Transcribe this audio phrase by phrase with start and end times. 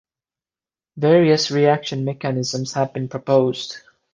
[0.97, 3.77] Various reaction mechanisms have been proposed.